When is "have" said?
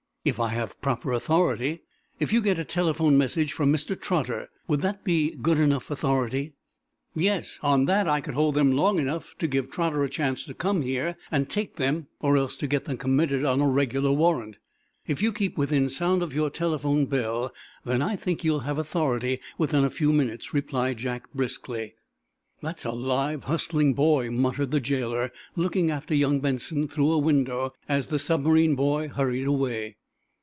0.49-0.79, 18.59-18.77